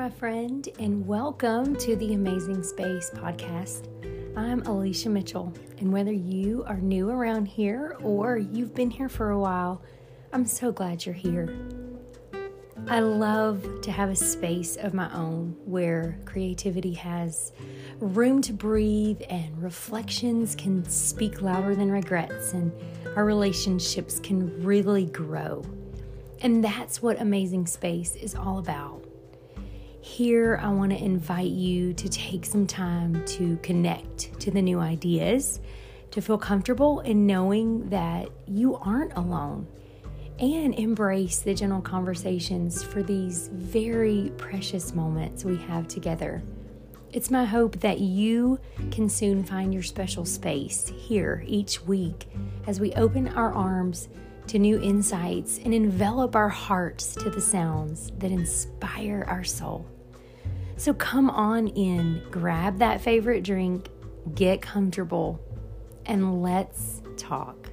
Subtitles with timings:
[0.00, 3.86] my friend, and welcome to the Amazing Space podcast.
[4.34, 9.28] I'm Alicia Mitchell, and whether you are new around here or you've been here for
[9.28, 9.82] a while,
[10.32, 11.54] I'm so glad you're here.
[12.88, 17.52] I love to have a space of my own where creativity has
[17.98, 22.72] room to breathe and reflections can speak louder than regrets, and
[23.16, 25.62] our relationships can really grow.
[26.40, 29.04] And that's what Amazing Space is all about.
[30.02, 34.80] Here, I want to invite you to take some time to connect to the new
[34.80, 35.60] ideas,
[36.12, 39.66] to feel comfortable in knowing that you aren't alone,
[40.38, 46.42] and embrace the gentle conversations for these very precious moments we have together.
[47.12, 48.58] It's my hope that you
[48.90, 52.26] can soon find your special space here each week
[52.66, 54.08] as we open our arms
[54.50, 59.86] to new insights and envelop our hearts to the sounds that inspire our soul.
[60.76, 63.88] So come on in, grab that favorite drink,
[64.34, 65.40] get comfortable,
[66.04, 67.70] and let's talk.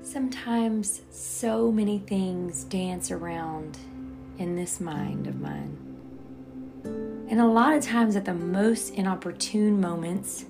[0.00, 3.76] Sometimes so many things dance around
[4.38, 5.83] in this mind of mine.
[7.34, 10.44] And a lot of times at the most inopportune moments,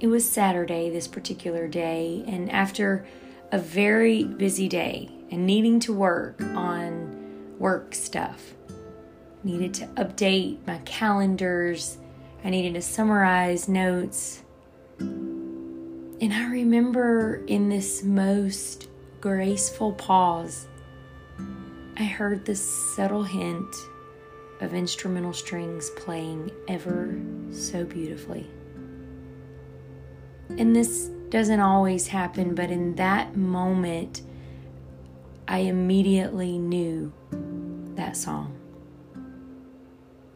[0.00, 3.06] it was Saturday, this particular day, and after
[3.52, 8.54] a very busy day and needing to work on work stuff,
[9.44, 11.98] needed to update my calendars,
[12.42, 14.42] I needed to summarize notes.
[14.98, 18.88] And I remember in this most
[19.20, 20.66] graceful pause,
[21.96, 23.76] I heard this subtle hint
[24.60, 27.20] of instrumental strings playing ever
[27.50, 28.48] so beautifully.
[30.50, 34.22] And this doesn't always happen, but in that moment,
[35.46, 37.12] I immediately knew
[37.94, 38.54] that song.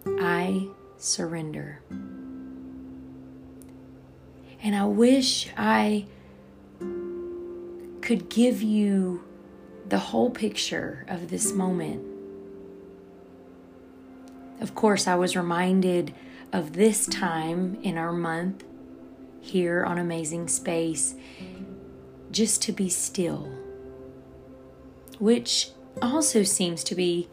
[0.06, 0.68] I
[0.98, 1.80] surrender.
[4.62, 6.06] And I wish I
[8.00, 9.24] could give you
[9.88, 12.11] the whole picture of this moment
[14.62, 16.14] of course, I was reminded
[16.52, 18.62] of this time in our month
[19.40, 21.16] here on Amazing Space
[22.30, 23.50] just to be still,
[25.18, 27.28] which also seems to be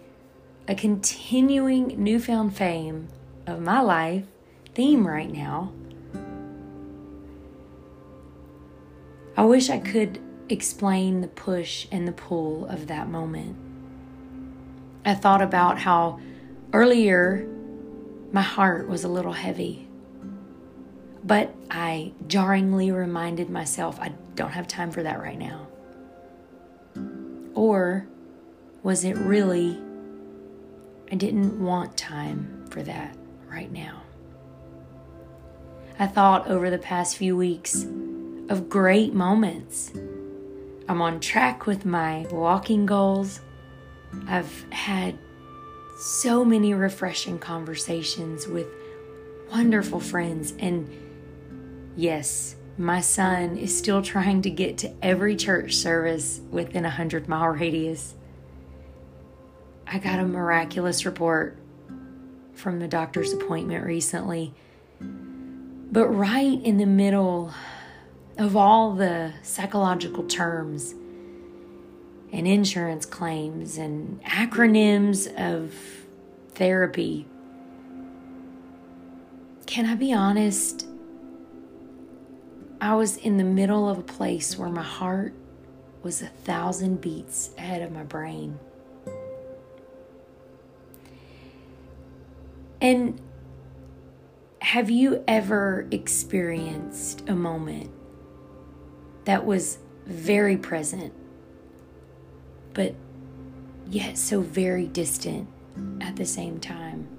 [0.67, 3.09] a continuing newfound fame
[3.45, 4.25] of my life
[4.73, 5.71] theme right now.
[9.37, 10.19] I wish I could
[10.49, 13.55] explain the push and the pull of that moment.
[15.05, 16.19] I thought about how
[16.71, 17.47] Earlier,
[18.31, 19.87] my heart was a little heavy,
[21.23, 25.67] but I jarringly reminded myself I don't have time for that right now.
[27.55, 28.07] Or
[28.83, 29.81] was it really
[31.11, 33.17] I didn't want time for that
[33.49, 34.03] right now?
[35.97, 37.83] I thought over the past few weeks
[38.47, 39.91] of great moments.
[40.87, 43.41] I'm on track with my walking goals.
[44.27, 45.17] I've had
[45.99, 48.67] so many refreshing conversations with
[49.51, 50.53] wonderful friends.
[50.57, 50.89] And
[51.97, 57.27] yes, my son is still trying to get to every church service within a hundred
[57.27, 58.15] mile radius.
[59.85, 61.57] I got a miraculous report
[62.53, 64.53] from the doctor's appointment recently.
[65.01, 67.53] But right in the middle
[68.37, 70.95] of all the psychological terms
[72.31, 75.73] and insurance claims and acronyms of
[76.53, 77.25] therapy.
[79.65, 80.87] Can I be honest?
[82.81, 85.33] I was in the middle of a place where my heart
[86.01, 88.57] was a thousand beats ahead of my brain.
[92.81, 93.19] And
[94.61, 97.91] have you ever experienced a moment
[99.25, 101.13] that was very present
[102.79, 102.95] but
[103.89, 105.49] yet so very distant
[105.99, 107.09] at the same time.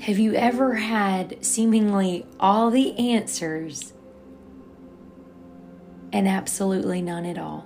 [0.00, 3.94] Have you ever had seemingly all the answers
[6.12, 7.64] and absolutely none at all?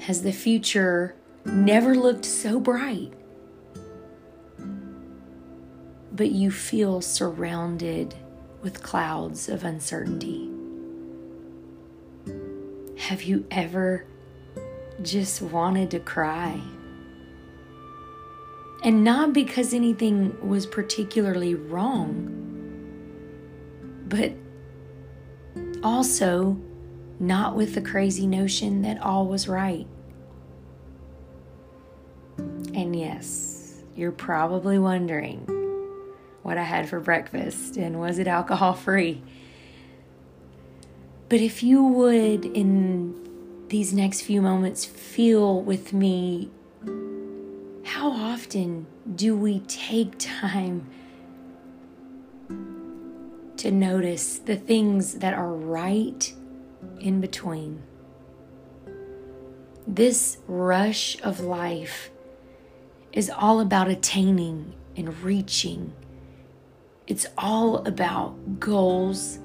[0.00, 1.16] Has the future
[1.46, 3.14] never looked so bright?
[6.12, 8.14] But you feel surrounded
[8.60, 10.50] with clouds of uncertainty.
[12.98, 14.04] Have you ever
[15.02, 16.60] just wanted to cry.
[18.84, 22.34] And not because anything was particularly wrong,
[24.08, 24.32] but
[25.82, 26.58] also
[27.20, 29.86] not with the crazy notion that all was right.
[32.74, 35.40] And yes, you're probably wondering
[36.42, 39.22] what I had for breakfast and was it alcohol free?
[41.28, 43.27] But if you would, in
[43.68, 46.50] these next few moments, feel with me
[47.84, 50.88] how often do we take time
[53.56, 56.32] to notice the things that are right
[57.00, 57.82] in between?
[59.86, 62.10] This rush of life
[63.12, 65.92] is all about attaining and reaching.
[67.06, 69.38] It's all about goals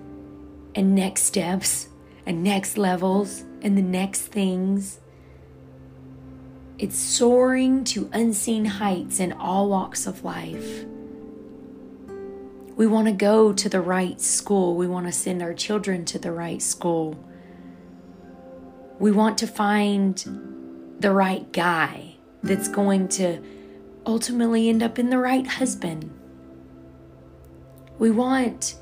[0.75, 1.87] and next steps
[2.25, 4.99] and next levels and the next things.
[6.77, 10.85] It's soaring to unseen heights in all walks of life.
[12.75, 14.75] We want to go to the right school.
[14.75, 17.15] We want to send our children to the right school.
[18.99, 23.41] We want to find the right guy that's going to
[24.05, 26.11] ultimately end up in the right husband.
[27.99, 28.75] We want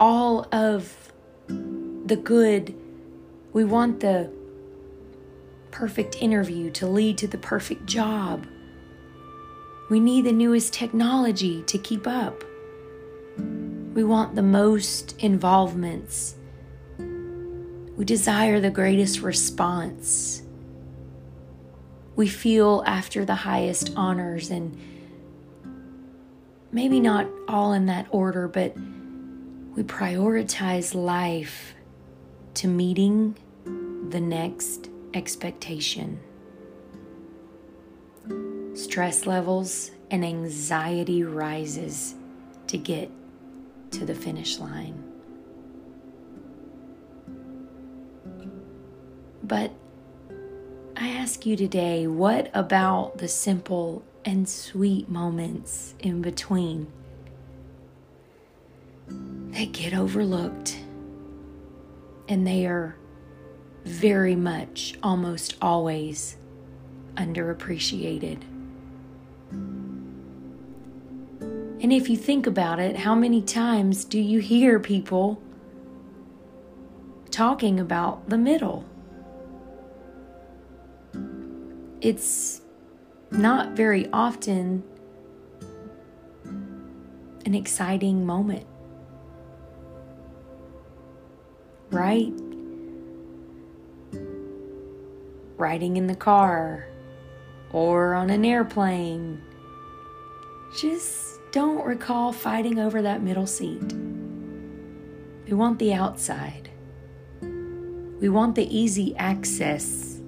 [0.00, 1.12] all of
[1.48, 2.74] the good.
[3.52, 4.30] We want the
[5.70, 8.46] perfect interview to lead to the perfect job.
[9.88, 12.44] We need the newest technology to keep up.
[13.94, 16.34] We want the most involvements.
[16.98, 20.42] We desire the greatest response.
[22.16, 24.78] We feel after the highest honors, and
[26.70, 28.76] maybe not all in that order, but
[29.74, 31.74] we prioritize life
[32.58, 33.36] to meeting
[34.08, 36.18] the next expectation.
[38.74, 42.16] Stress levels and anxiety rises
[42.66, 43.12] to get
[43.92, 45.00] to the finish line.
[49.44, 49.70] But
[50.96, 56.88] I ask you today what about the simple and sweet moments in between
[59.06, 60.76] that get overlooked
[62.28, 62.96] and they are
[63.84, 66.36] very much, almost always,
[67.16, 68.42] underappreciated?
[71.80, 75.40] And if you think about it, how many times do you hear people
[77.30, 78.84] talking about the middle?
[82.00, 82.60] It's
[83.30, 84.82] not very often
[87.46, 88.66] an exciting moment,
[91.90, 92.32] right?
[95.56, 96.86] Riding in the car
[97.72, 99.42] or on an airplane.
[100.76, 103.92] Just don't recall fighting over that middle seat.
[105.46, 106.70] We want the outside.
[107.40, 110.20] We want the easy access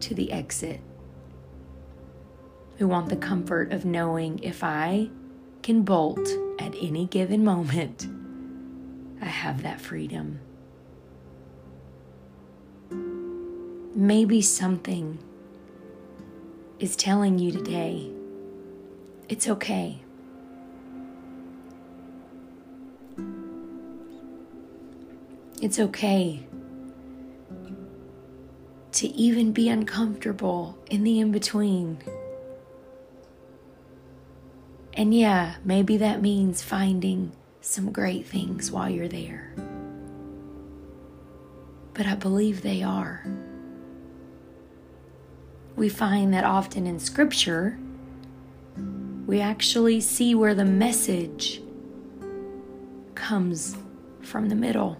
[0.00, 0.80] to the exit.
[2.78, 5.10] We want the comfort of knowing if I
[5.62, 6.26] can bolt
[6.58, 8.06] at any given moment,
[9.20, 10.40] I have that freedom.
[13.94, 15.18] Maybe something
[16.78, 18.10] is telling you today
[19.28, 20.02] it's okay.
[25.62, 26.46] It's okay
[28.92, 31.98] to even be uncomfortable in the in between.
[34.94, 39.54] And yeah, maybe that means finding some great things while you're there.
[41.94, 43.24] But I believe they are.
[45.80, 47.78] We find that often in Scripture,
[49.26, 51.62] we actually see where the message
[53.14, 53.78] comes
[54.20, 54.98] from the middle.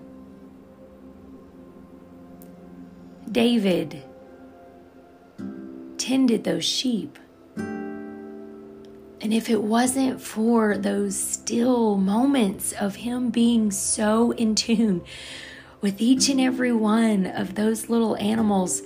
[3.31, 4.03] David
[5.99, 7.19] tended those sheep.
[7.59, 15.03] And if it wasn't for those still moments of him being so in tune
[15.83, 18.81] with each and every one of those little animals,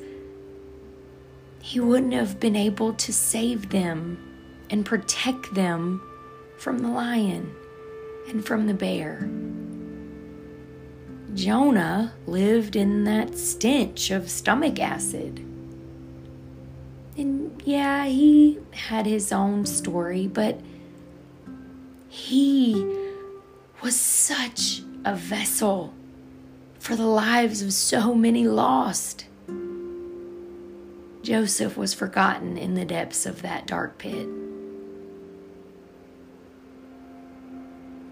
[1.64, 4.18] he wouldn't have been able to save them
[4.68, 5.98] and protect them
[6.58, 7.50] from the lion
[8.28, 9.26] and from the bear.
[11.32, 15.38] Jonah lived in that stench of stomach acid.
[17.16, 20.60] And yeah, he had his own story, but
[22.10, 22.74] he
[23.80, 25.94] was such a vessel
[26.78, 29.24] for the lives of so many lost.
[31.24, 34.28] Joseph was forgotten in the depths of that dark pit.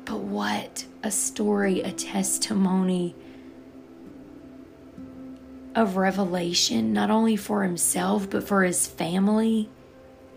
[0.07, 3.15] But what a story, a testimony
[5.75, 9.69] of revelation, not only for himself, but for his family.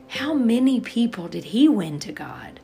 [0.10, 2.60] How many people did he win to God?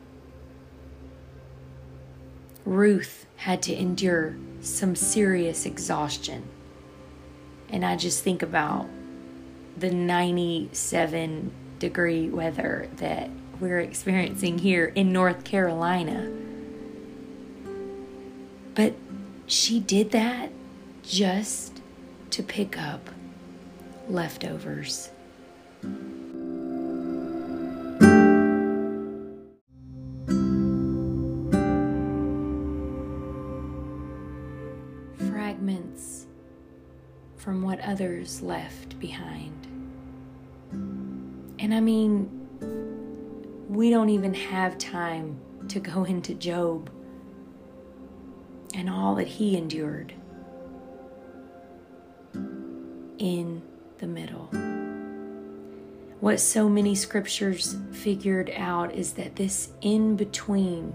[2.65, 6.43] Ruth had to endure some serious exhaustion.
[7.69, 8.89] And I just think about
[9.77, 16.31] the 97 degree weather that we're experiencing here in North Carolina.
[18.75, 18.93] But
[19.47, 20.51] she did that
[21.03, 21.81] just
[22.31, 23.09] to pick up
[24.07, 25.09] leftovers.
[35.17, 36.27] Fragments
[37.41, 39.65] from what others left behind.
[41.57, 42.29] And I mean,
[43.67, 46.91] we don't even have time to go into Job
[48.75, 50.13] and all that he endured
[53.17, 53.63] in
[53.97, 54.49] the middle.
[56.19, 60.93] What so many scriptures figured out is that this in between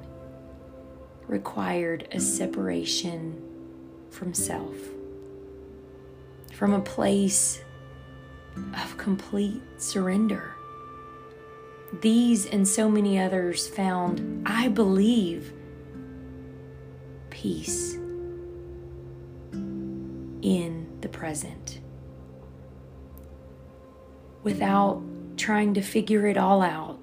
[1.26, 3.42] required a separation
[4.10, 4.76] from self,
[6.56, 7.62] from a place
[8.82, 10.54] of complete surrender.
[12.00, 15.52] These and so many others found, I believe,
[17.28, 17.96] peace
[19.52, 21.80] in the present
[24.42, 25.02] without
[25.36, 26.98] trying to figure it all out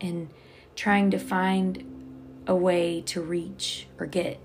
[0.00, 0.30] and
[0.74, 1.84] trying to find
[2.46, 4.40] a way to reach or get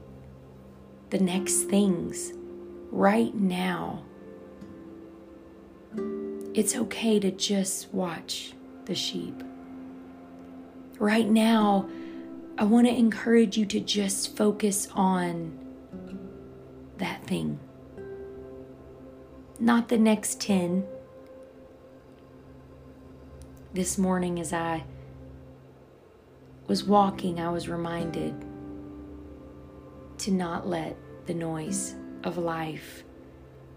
[1.12, 2.34] the next things
[2.92, 4.04] right now.
[6.54, 8.54] It's okay to just watch
[8.86, 9.44] the sheep.
[10.98, 11.90] Right now,
[12.58, 15.60] I want to encourage you to just focus on
[16.98, 17.60] that thing.
[19.60, 20.86] Not the next 10.
[23.74, 24.86] This morning, as I
[26.68, 28.34] was walking, I was reminded
[30.20, 33.04] to not let the noise of life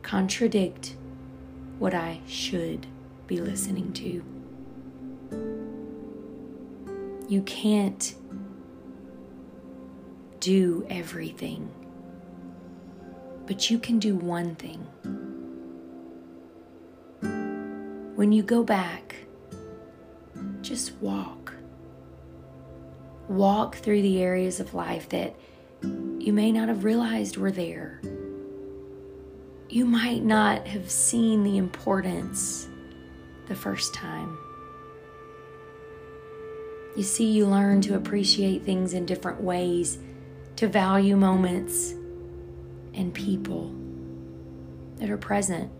[0.03, 0.97] contradict
[1.79, 2.87] what I should
[3.27, 4.25] be listening to.
[7.29, 8.15] You can't
[10.41, 11.71] do everything,
[13.47, 14.87] but you can do one thing.
[18.17, 19.15] When you go back,
[20.63, 21.55] just walk.
[23.29, 25.37] Walk through the areas of life that
[25.83, 28.01] you may not have realized were there.
[29.71, 32.69] You might not have seen the importance
[33.49, 34.39] the first time.
[36.97, 39.99] You see, you learn to appreciate things in different ways,
[40.57, 41.93] to value moments
[42.95, 43.75] and people
[44.97, 45.71] that are present,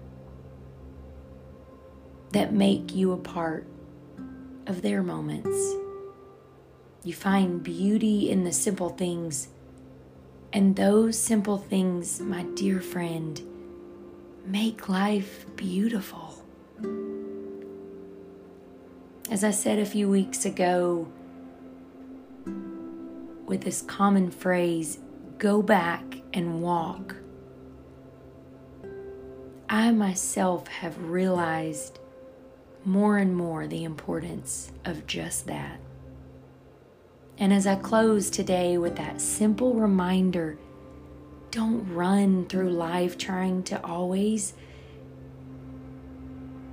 [2.33, 3.67] that make you a part
[4.67, 5.75] of their moments.
[7.05, 9.49] You find beauty in the simple things,
[10.53, 13.41] and those simple things, my dear friend,
[14.45, 16.45] make life beautiful.
[19.31, 21.07] As I said a few weeks ago,
[23.47, 24.99] with this common phrase,
[25.39, 26.03] go back
[26.33, 27.17] and walk,
[29.69, 31.99] I myself have realized
[32.85, 35.79] more and more the importance of just that.
[37.37, 40.59] And as I close today with that simple reminder,
[41.59, 44.55] don't run through life trying to always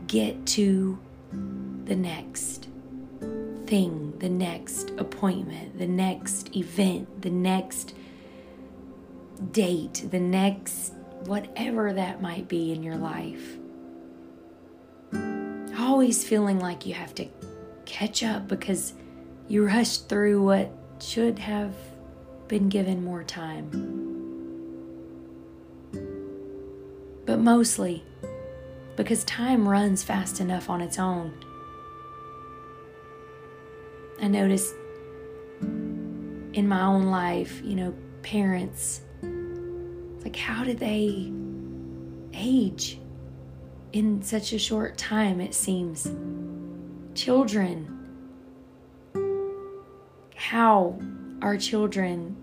[0.05, 0.95] get to
[1.85, 2.67] the next
[3.65, 7.95] thing, the next appointment, the next event, the next
[9.51, 13.57] date, the next whatever that might be in your life.
[15.79, 17.25] Always feeling like you have to
[17.85, 18.93] catch up because
[19.47, 21.73] you rushed through what should have
[22.47, 24.04] been given more time.
[27.45, 28.03] Mostly
[28.95, 31.31] because time runs fast enough on its own.
[34.19, 34.73] I notice
[35.61, 39.01] in my own life, you know, parents,
[40.23, 41.31] like, how did they
[42.33, 42.99] age
[43.93, 46.11] in such a short time, it seems?
[47.13, 48.09] Children,
[50.35, 50.99] how
[51.43, 52.35] are children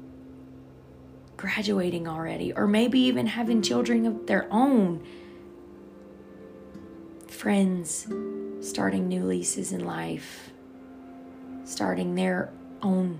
[1.42, 2.52] graduating already?
[2.52, 5.04] Or maybe even having children of their own?
[7.26, 8.06] Friends
[8.60, 10.52] starting new leases in life
[11.64, 13.18] starting their own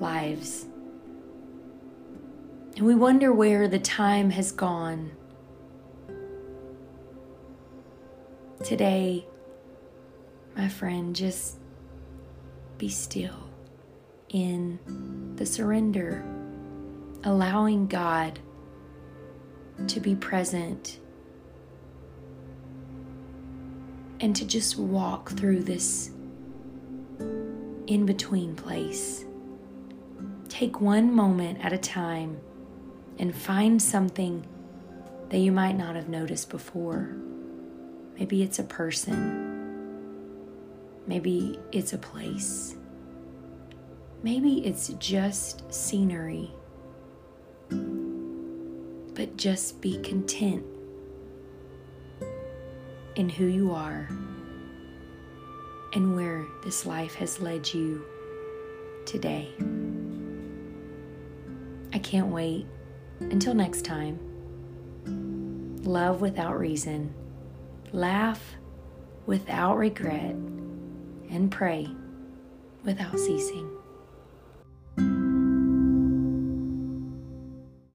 [0.00, 0.66] lives.
[2.76, 5.12] And we wonder where the time has gone.
[8.64, 9.26] Today,
[10.56, 11.58] my friend, just
[12.78, 13.48] be still
[14.30, 14.78] in
[15.36, 16.24] the surrender,
[17.24, 18.38] allowing God
[19.86, 20.98] to be present
[24.20, 26.10] and to just walk through this
[27.86, 29.24] in between place.
[30.48, 32.38] Take one moment at a time
[33.18, 34.46] and find something
[35.30, 37.16] that you might not have noticed before.
[38.18, 39.48] Maybe it's a person,
[41.06, 42.76] maybe it's a place,
[44.22, 46.50] maybe it's just scenery.
[49.20, 50.64] But just be content
[53.16, 54.08] in who you are
[55.92, 58.02] and where this life has led you
[59.04, 59.52] today.
[61.92, 62.66] I can't wait
[63.20, 64.18] until next time.
[65.84, 67.12] Love without reason,
[67.92, 68.54] laugh
[69.26, 70.34] without regret,
[71.28, 71.86] and pray
[72.84, 73.79] without ceasing.